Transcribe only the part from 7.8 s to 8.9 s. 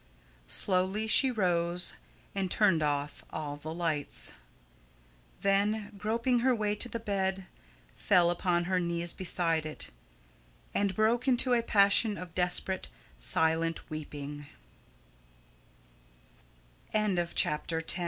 fell upon her